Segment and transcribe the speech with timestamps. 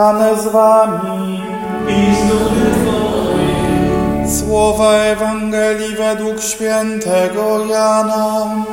[0.00, 1.40] Pan z wami.
[1.88, 4.30] I z duchem Twoim.
[4.38, 8.64] Słowa Ewangelii według świętego Jana.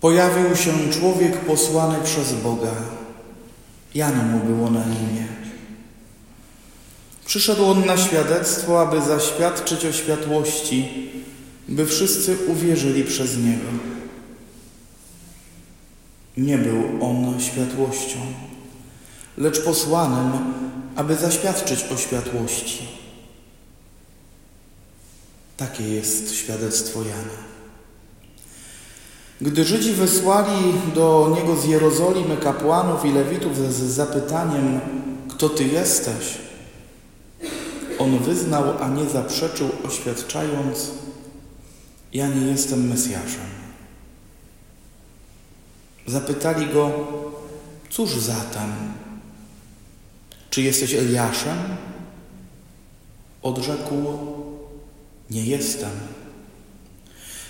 [0.00, 2.74] Pojawił się człowiek posłany przez Boga.
[3.94, 5.26] Jan mu było na imię.
[7.26, 11.10] Przyszedł on na świadectwo, aby zaświadczyć o światłości,
[11.68, 13.93] by wszyscy uwierzyli przez niego.
[16.36, 18.18] Nie był on światłością,
[19.38, 20.32] lecz posłanym,
[20.96, 22.88] aby zaświadczyć o światłości.
[25.56, 27.44] Takie jest świadectwo Jana.
[29.40, 34.80] Gdy Żydzi wysłali do niego z Jerozolimy kapłanów i lewitów z zapytaniem,
[35.28, 36.38] kto ty jesteś,
[37.98, 40.90] on wyznał, a nie zaprzeczył, oświadczając,
[42.12, 43.53] ja nie jestem Mesjaszem.
[46.06, 46.90] Zapytali go,
[47.90, 48.72] cóż zatem?
[50.50, 51.58] Czy jesteś Eliaszem?
[53.42, 53.94] Odrzekł,
[55.30, 55.90] nie jestem.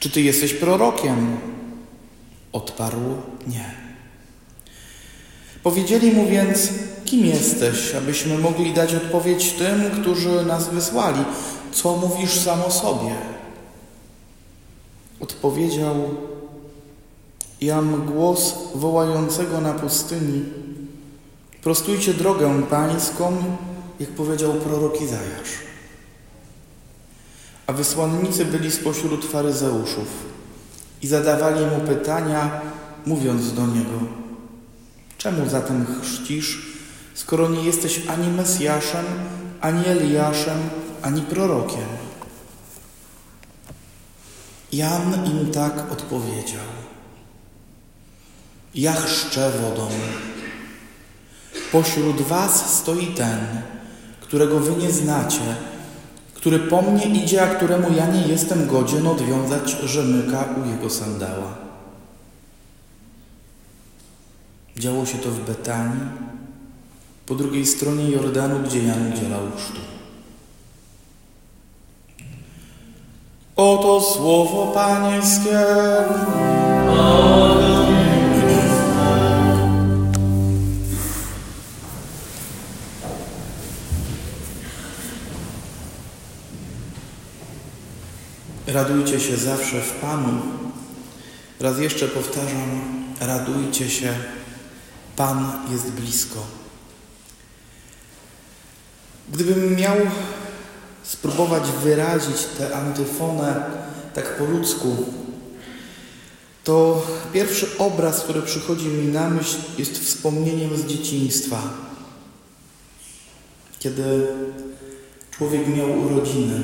[0.00, 1.36] Czy ty jesteś prorokiem?
[2.52, 3.74] Odparł, nie.
[5.62, 6.68] Powiedzieli mu więc,
[7.04, 11.24] kim jesteś, abyśmy mogli dać odpowiedź tym, którzy nas wysłali.
[11.72, 13.16] Co mówisz sam o sobie?
[15.20, 16.14] Odpowiedział,
[17.60, 20.44] jam głos wołającego na pustyni.
[21.62, 23.36] Prostujcie drogę pańską,
[24.00, 25.50] jak powiedział prorok Izajasz.
[27.66, 30.08] A wysłannicy byli spośród faryzeuszów
[31.02, 32.60] i zadawali mu pytania,
[33.06, 33.98] mówiąc do niego:
[35.18, 36.76] Czemu zatem chrzcisz,
[37.14, 39.04] skoro nie jesteś ani Mesjaszem,
[39.60, 40.58] ani Eliaszem,
[41.02, 41.88] ani prorokiem?
[44.72, 46.85] Jan im tak odpowiedział:
[48.76, 49.88] Ja chrzczę wodą.
[51.72, 53.38] Pośród was stoi ten,
[54.20, 55.56] którego wy nie znacie
[56.46, 61.54] który po mnie idzie, a któremu ja nie jestem godzien odwiązać rzemyka u jego sandała.
[64.76, 66.00] Działo się to w Betanii,
[67.26, 69.80] po drugiej stronie Jordanu, gdzie Jan udzielał chrztu.
[73.56, 75.66] Oto słowo Pańskie.
[88.96, 90.42] Radujcie się zawsze w Panu.
[91.60, 92.82] Raz jeszcze powtarzam,
[93.20, 94.14] radujcie się,
[95.16, 96.46] Pan jest blisko.
[99.32, 99.96] Gdybym miał
[101.02, 103.64] spróbować wyrazić tę antyfonę
[104.14, 104.96] tak po ludzku,
[106.64, 111.62] to pierwszy obraz, który przychodzi mi na myśl, jest wspomnieniem z dzieciństwa.
[113.78, 114.26] Kiedy
[115.30, 116.62] człowiek miał urodziny,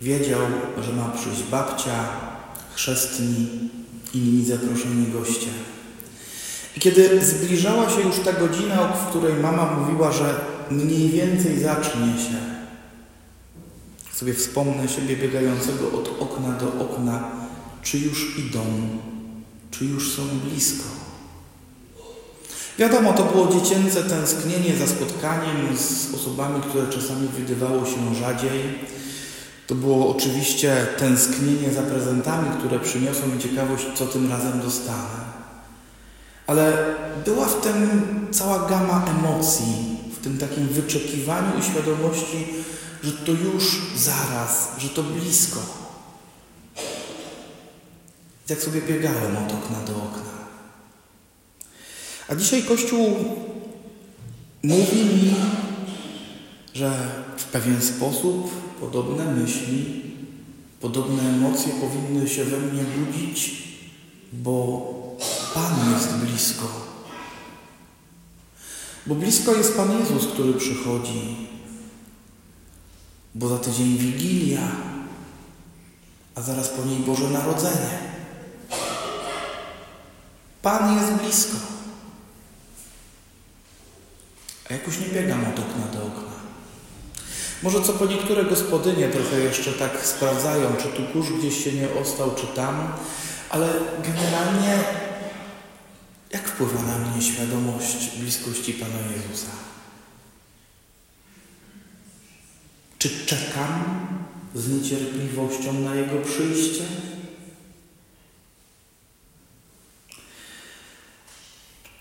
[0.00, 0.40] Wiedział,
[0.82, 2.04] że ma przyjść babcia,
[2.74, 3.46] chrzestni,
[4.14, 5.50] inni zaproszeni goście.
[6.76, 10.40] I kiedy zbliżała się już ta godzina, w której mama mówiła, że
[10.70, 12.54] mniej więcej zacznie się,
[14.12, 17.30] sobie wspomnę siebie biegającego od okna do okna,
[17.82, 18.60] czy już idą,
[19.70, 20.84] czy już są blisko.
[22.78, 28.78] Wiadomo, to było dziecięce tęsknienie za spotkaniem z osobami, które czasami wydawało się rzadziej,
[29.66, 35.24] to było oczywiście tęsknienie za prezentami, które przyniosą mi ciekawość, co tym razem dostanę.
[36.46, 36.94] Ale
[37.24, 37.90] była w tym
[38.30, 42.46] cała gama emocji, w tym takim wyczekiwaniu i świadomości,
[43.02, 45.60] że to już zaraz, że to blisko.
[48.48, 50.34] Jak sobie biegałem od okna do okna.
[52.28, 53.24] A dzisiaj Kościół
[54.62, 55.34] mówi mi,
[56.74, 56.92] że
[57.36, 60.02] w pewien sposób podobne myśli,
[60.80, 63.62] podobne emocje powinny się we mnie budzić,
[64.32, 64.82] bo
[65.54, 66.68] Pan jest blisko.
[69.06, 71.48] Bo blisko jest Pan Jezus, który przychodzi,
[73.34, 74.68] bo za tydzień Wigilia,
[76.34, 77.98] a zaraz po niej Boże Narodzenie.
[80.62, 81.56] Pan jest blisko.
[84.70, 86.23] A jakoś nie biegam od okna do okna.
[87.64, 91.88] Może co po niektóre gospodynie trochę jeszcze tak sprawdzają, czy tu kurz gdzieś się nie
[92.02, 92.92] ostał, czy tam,
[93.50, 93.68] ale
[94.02, 94.78] generalnie
[96.30, 99.50] jak wpływa na mnie świadomość bliskości Pana Jezusa?
[102.98, 104.06] Czy czekam
[104.54, 106.84] z niecierpliwością na Jego przyjście?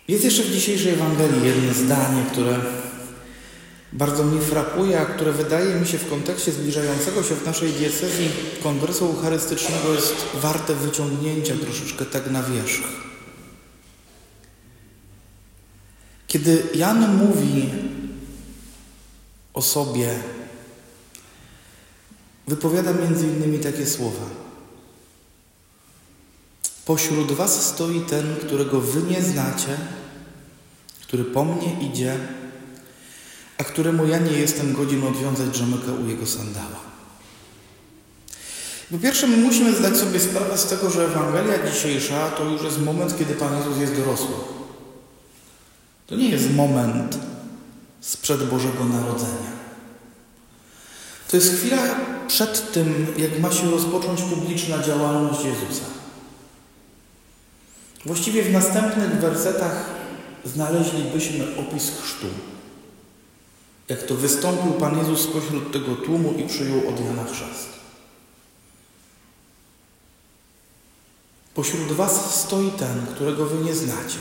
[0.07, 2.59] Jest jeszcze w dzisiejszej Ewangelii jedno zdanie, które
[3.93, 8.29] bardzo mnie frapuje, a które wydaje mi się w kontekście zbliżającego się w naszej diecezji
[8.63, 12.83] kongresu eucharystycznego jest warte wyciągnięcia troszeczkę tak na wierzch.
[16.27, 17.69] Kiedy Jan mówi
[19.53, 20.09] o sobie,
[22.47, 24.25] wypowiada między innymi takie słowa.
[26.85, 29.77] Pośród was stoi ten, którego wy nie znacie,
[31.01, 32.17] który po mnie idzie,
[33.57, 36.93] a któremu ja nie jestem godzin odwiązać rzemyka u jego sandała.
[38.91, 42.81] Po pierwsze, my musimy zdać sobie sprawę z tego, że Ewangelia dzisiejsza to już jest
[42.81, 44.35] moment, kiedy Pan Jezus jest dorosły.
[46.07, 47.17] To nie jest moment
[48.01, 49.53] sprzed Bożego Narodzenia.
[51.29, 51.95] To jest chwila
[52.27, 55.85] przed tym, jak ma się rozpocząć publiczna działalność Jezusa.
[58.05, 59.85] Właściwie w następnych wersetach
[60.45, 62.27] znaleźlibyśmy opis chrztu.
[63.93, 67.69] Jak to wystąpił Pan Jezus spośród tego tłumu i przyjął od Jana chrzest.
[71.53, 74.17] Pośród was stoi ten, którego wy nie znacie.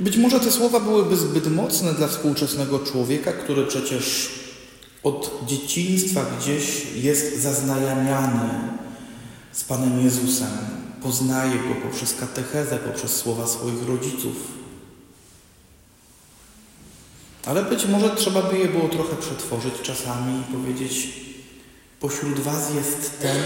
[0.00, 4.30] Być może te słowa byłyby zbyt mocne dla współczesnego człowieka, który przecież
[5.02, 8.50] od dzieciństwa gdzieś jest zaznajamiany
[9.52, 10.50] z Panem Jezusem,
[11.02, 14.63] poznaje Go poprzez katechezę, poprzez słowa swoich rodziców.
[17.46, 21.08] Ale być może trzeba by je było trochę przetworzyć czasami i powiedzieć:
[22.00, 23.42] Pośród Was jest ten,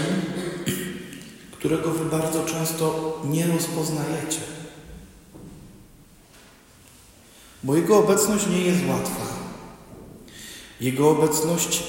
[1.51, 4.39] którego Wy bardzo często nie rozpoznajecie.
[7.63, 9.25] Bo Jego obecność nie jest łatwa.
[10.81, 11.83] Jego obecność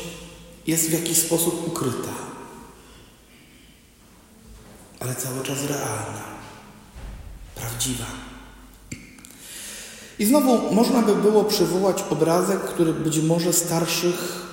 [0.67, 2.15] jest w jakiś sposób ukryta,
[5.01, 6.25] ale cały czas realna,
[7.55, 8.30] prawdziwa.
[10.21, 14.47] I znowu można by było przywołać obrazek, który być może starszych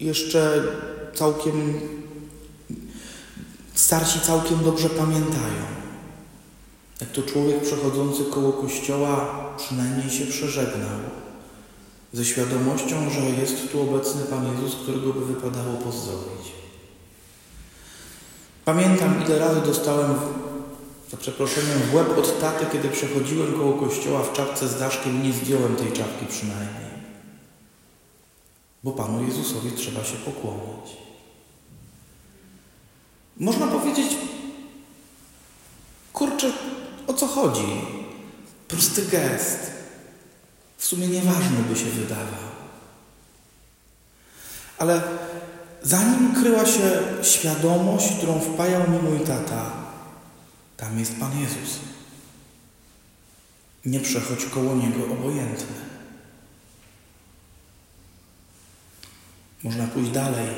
[0.00, 0.62] jeszcze
[1.14, 1.80] całkiem,
[3.74, 5.62] starsi całkiem dobrze pamiętają.
[7.00, 10.98] Jak to człowiek przechodzący koło kościoła przynajmniej się przeżegnał
[12.12, 16.52] ze świadomością, że jest tu obecny Pan Jezus, którego by wypadało pozdrowić.
[18.64, 20.14] Pamiętam, ile razy dostałem,
[21.10, 25.32] za przeproszeniem, w łeb od taty, kiedy przechodziłem koło kościoła w czapce z daszkiem nie
[25.32, 26.90] zdjąłem tej czapki przynajmniej.
[28.84, 30.96] Bo Panu Jezusowi trzeba się pokłonić.
[33.36, 34.16] Można powiedzieć,
[36.12, 36.52] kurczę,
[37.06, 37.80] o co chodzi?
[38.68, 39.70] Prosty gest
[40.76, 42.50] w sumie nieważny by się wydawał.
[44.78, 45.02] Ale
[45.82, 49.79] za nim kryła się świadomość, którą wpajał mi mój tata.
[50.80, 51.78] Tam jest Pan Jezus.
[53.84, 55.76] Nie przechodź koło Niego obojętny.
[59.64, 60.48] Można pójść dalej.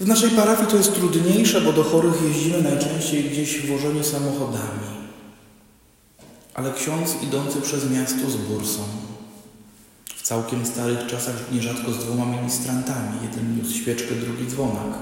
[0.00, 4.86] W naszej parafii to jest trudniejsze, bo do chorych jeździmy najczęściej gdzieś wożeni samochodami.
[6.54, 8.82] Ale ksiądz idący przez miasto z bursą,
[10.16, 14.94] w całkiem starych czasach nierzadko z dwoma ministrantami, jeden niósł świeczkę, drugi dzwonek,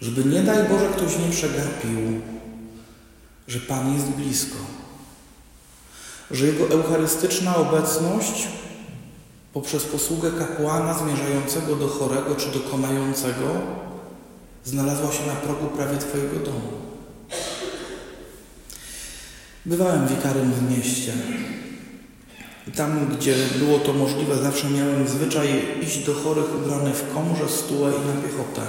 [0.00, 2.20] żeby nie daj Boże ktoś nie przegapił,
[3.48, 4.58] że Pan jest blisko,
[6.30, 8.48] że Jego eucharystyczna obecność
[9.52, 13.44] poprzez posługę kapłana zmierzającego do chorego czy do konającego
[14.64, 16.72] znalazła się na progu prawie Twojego domu.
[19.66, 21.12] Bywałem wikarym w mieście.
[22.76, 25.48] Tam, gdzie było to możliwe, zawsze miałem zwyczaj
[25.82, 28.62] iść do chorych ubrany w komrze, stułę i na piechotę.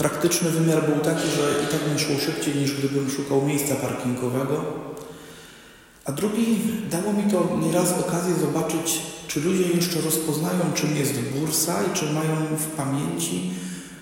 [0.00, 4.64] Praktyczny wymiar był taki, że i tak mi szło szybciej, niż gdybym szukał miejsca parkingowego.
[6.04, 6.58] A drugi
[6.90, 12.04] dało mi to nieraz okazję zobaczyć, czy ludzie jeszcze rozpoznają, czym jest bursa i czy
[12.04, 13.50] mają w pamięci,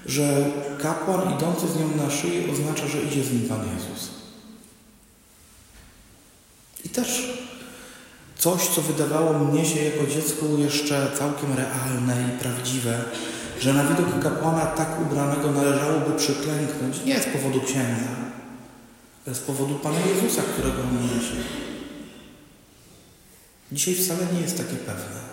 [0.06, 0.50] że
[0.82, 4.10] kapłan idący z nią na szyi oznacza, że idzie z nim Pan Jezus.
[6.84, 7.38] I też
[8.38, 13.04] coś, co wydawało mnie się jako dziecku jeszcze całkiem realne i prawdziwe,
[13.60, 18.08] że na widok kapłana tak ubranego należałoby przyklęknąć nie z powodu księdza,
[19.26, 21.36] ale z powodu Pana Jezusa, którego on niesie.
[23.72, 25.28] Dzisiaj wcale nie jest takie pewne.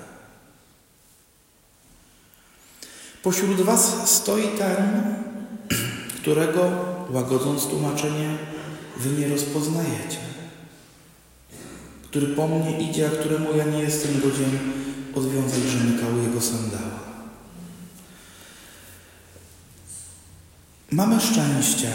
[3.24, 5.16] Pośród Was stoi ten,
[6.22, 6.72] którego,
[7.10, 8.38] łagodząc tłumaczenie,
[8.98, 10.36] Wy nie rozpoznajecie
[12.16, 14.60] który po mnie idzie, a któremu ja nie jestem godzien
[15.16, 15.60] odwiązać
[16.16, 17.05] u jego sandała.
[20.96, 21.92] Mamy szczęście,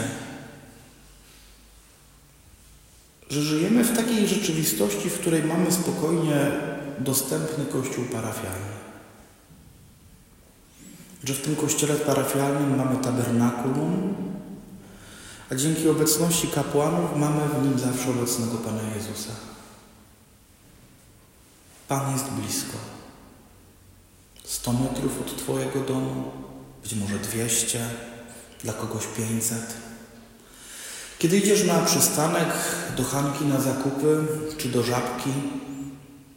[3.30, 6.50] że żyjemy w takiej rzeczywistości, w której mamy spokojnie
[6.98, 8.72] dostępny kościół parafialny.
[11.24, 14.14] Że w tym kościele parafialnym mamy tabernakulum,
[15.50, 19.32] a dzięki obecności kapłanów mamy w nim zawsze obecnego Pana Jezusa.
[21.88, 22.78] Pan jest blisko.
[24.44, 26.30] 100 metrów od Twojego domu,
[26.82, 27.90] być może 200,
[28.64, 29.58] dla kogoś 500.
[31.18, 32.48] Kiedy idziesz na przystanek,
[32.96, 34.24] do Hanki na zakupy
[34.58, 35.30] czy do Żabki,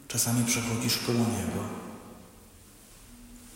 [0.08, 1.64] czasami przechodzisz koło niego.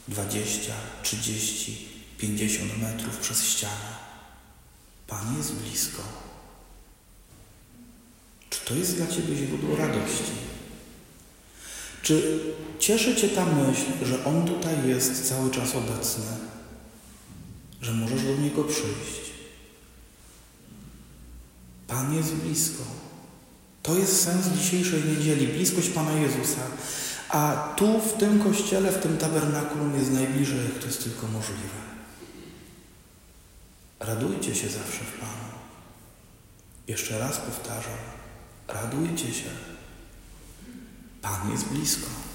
[0.09, 0.73] 20,
[1.03, 3.99] 30, 50 metrów przez ścianę.
[5.07, 6.03] Pan jest blisko.
[8.51, 10.33] Czy to jest dla Ciebie źródło radości?
[12.03, 12.41] Czy
[12.79, 16.25] cieszy Cię ta myśl, że On tutaj jest cały czas obecny?
[17.81, 19.31] Że możesz do Niego przyjść?
[21.87, 22.83] Pan jest blisko.
[23.83, 26.61] To jest sens dzisiejszej niedzieli, bliskość Pana Jezusa.
[27.29, 31.79] A tu, w tym kościele, w tym tabernakulum jest najbliżej, jak to jest tylko możliwe.
[34.01, 35.59] Radujcie się zawsze w Panu.
[36.89, 37.99] Jeszcze raz powtarzam,
[38.69, 39.51] radujcie się.
[41.23, 42.28] Pan jest blisko.